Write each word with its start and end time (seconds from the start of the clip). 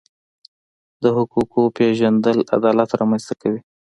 د 1.01 1.03
حقونو 1.15 1.73
پیژندل 1.77 2.37
عدالت 2.55 2.89
رامنځته 2.99 3.33
کوي. 3.41 3.59